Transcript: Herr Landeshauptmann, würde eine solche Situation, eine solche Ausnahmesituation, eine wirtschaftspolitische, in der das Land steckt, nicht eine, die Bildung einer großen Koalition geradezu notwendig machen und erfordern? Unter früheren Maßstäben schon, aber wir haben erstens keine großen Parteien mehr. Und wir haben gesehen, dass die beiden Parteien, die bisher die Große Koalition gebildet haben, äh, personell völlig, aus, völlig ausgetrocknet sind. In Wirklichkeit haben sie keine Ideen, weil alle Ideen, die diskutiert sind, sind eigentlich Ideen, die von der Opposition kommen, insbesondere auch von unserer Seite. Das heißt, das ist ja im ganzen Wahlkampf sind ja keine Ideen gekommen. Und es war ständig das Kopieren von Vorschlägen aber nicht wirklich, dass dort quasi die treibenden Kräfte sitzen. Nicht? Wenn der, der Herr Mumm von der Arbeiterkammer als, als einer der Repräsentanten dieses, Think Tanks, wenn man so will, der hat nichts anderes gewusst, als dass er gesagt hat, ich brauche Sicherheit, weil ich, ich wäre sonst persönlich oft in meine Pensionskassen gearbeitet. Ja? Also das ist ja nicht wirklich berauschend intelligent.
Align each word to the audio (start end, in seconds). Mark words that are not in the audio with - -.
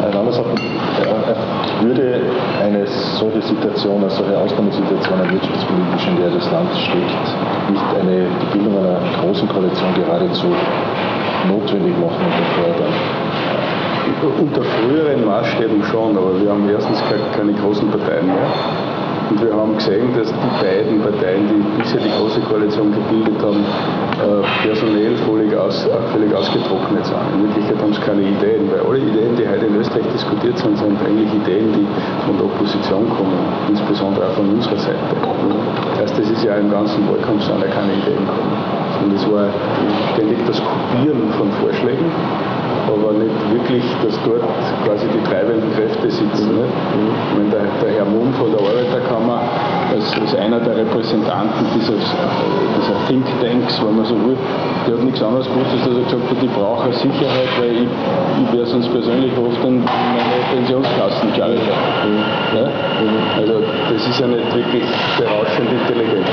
Herr 0.00 0.12
Landeshauptmann, 0.14 0.58
würde 1.82 2.20
eine 2.62 2.86
solche 2.86 3.42
Situation, 3.42 4.00
eine 4.00 4.10
solche 4.10 4.36
Ausnahmesituation, 4.38 5.20
eine 5.20 5.30
wirtschaftspolitische, 5.32 6.10
in 6.10 6.16
der 6.16 6.30
das 6.30 6.50
Land 6.50 6.70
steckt, 6.76 7.70
nicht 7.70 7.84
eine, 8.00 8.26
die 8.40 8.58
Bildung 8.58 8.78
einer 8.78 9.00
großen 9.20 9.48
Koalition 9.48 9.92
geradezu 9.94 10.48
notwendig 11.48 11.94
machen 11.98 12.20
und 12.24 12.32
erfordern? 12.32 12.92
Unter 14.40 14.62
früheren 14.62 15.24
Maßstäben 15.24 15.82
schon, 15.84 16.16
aber 16.16 16.40
wir 16.40 16.50
haben 16.50 16.68
erstens 16.68 17.02
keine 17.36 17.52
großen 17.54 17.90
Parteien 17.90 18.26
mehr. 18.26 18.48
Und 19.30 19.40
wir 19.44 19.54
haben 19.54 19.76
gesehen, 19.76 20.10
dass 20.18 20.26
die 20.26 20.64
beiden 20.64 21.00
Parteien, 21.00 21.46
die 21.46 21.62
bisher 21.80 22.00
die 22.00 22.10
Große 22.10 22.40
Koalition 22.40 22.90
gebildet 22.90 23.40
haben, 23.40 23.64
äh, 24.18 24.66
personell 24.66 25.16
völlig, 25.18 25.56
aus, 25.56 25.86
völlig 26.12 26.34
ausgetrocknet 26.34 27.06
sind. 27.06 27.16
In 27.36 27.46
Wirklichkeit 27.46 27.80
haben 27.80 27.92
sie 27.92 28.00
keine 28.00 28.22
Ideen, 28.22 28.68
weil 28.72 28.80
alle 28.80 28.98
Ideen, 28.98 29.36
die 29.38 29.46
diskutiert 30.40 30.58
sind, 30.58 30.78
sind 30.78 31.00
eigentlich 31.02 31.32
Ideen, 31.34 31.72
die 31.72 31.86
von 32.26 32.36
der 32.36 32.46
Opposition 32.46 33.08
kommen, 33.10 33.38
insbesondere 33.68 34.28
auch 34.28 34.32
von 34.32 34.48
unserer 34.48 34.78
Seite. 34.78 34.98
Das 35.90 36.00
heißt, 36.00 36.18
das 36.18 36.30
ist 36.30 36.44
ja 36.44 36.56
im 36.56 36.70
ganzen 36.70 37.08
Wahlkampf 37.08 37.44
sind 37.44 37.60
ja 37.60 37.66
keine 37.68 37.92
Ideen 37.92 38.24
gekommen. 38.24 38.56
Und 39.04 39.14
es 39.14 39.24
war 39.30 39.48
ständig 40.14 40.38
das 40.46 40.60
Kopieren 40.60 41.32
von 41.36 41.50
Vorschlägen 41.60 42.10
aber 42.88 43.12
nicht 43.12 43.38
wirklich, 43.52 43.84
dass 44.02 44.18
dort 44.24 44.42
quasi 44.84 45.06
die 45.08 45.22
treibenden 45.28 45.72
Kräfte 45.74 46.10
sitzen. 46.10 46.56
Nicht? 46.56 46.74
Wenn 47.36 47.50
der, 47.50 47.66
der 47.82 47.90
Herr 47.92 48.04
Mumm 48.04 48.32
von 48.34 48.50
der 48.50 48.60
Arbeiterkammer 48.60 49.42
als, 49.90 50.12
als 50.20 50.34
einer 50.34 50.60
der 50.60 50.76
Repräsentanten 50.76 51.66
dieses, 51.74 52.02
Think 53.10 53.26
Tanks, 53.42 53.74
wenn 53.82 53.96
man 53.96 54.04
so 54.04 54.14
will, 54.14 54.38
der 54.86 54.94
hat 54.94 55.02
nichts 55.02 55.20
anderes 55.20 55.44
gewusst, 55.48 55.66
als 55.72 55.82
dass 55.82 55.98
er 55.98 56.04
gesagt 56.04 56.30
hat, 56.30 56.42
ich 56.44 56.52
brauche 56.52 56.92
Sicherheit, 56.92 57.50
weil 57.58 57.82
ich, 57.82 57.90
ich 57.90 58.52
wäre 58.52 58.66
sonst 58.66 58.86
persönlich 58.92 59.32
oft 59.36 59.58
in 59.64 59.82
meine 59.82 60.38
Pensionskassen 60.54 61.32
gearbeitet. 61.34 61.74
Ja? 62.54 62.70
Also 63.36 63.54
das 63.90 64.06
ist 64.06 64.20
ja 64.20 64.28
nicht 64.28 64.54
wirklich 64.54 64.84
berauschend 65.18 65.72
intelligent. 65.72 66.28